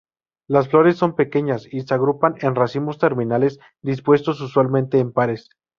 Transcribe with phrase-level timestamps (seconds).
[0.47, 5.51] Las flores son pequeñas y se agrupan en racimos terminales, dispuestos usualmente en pares.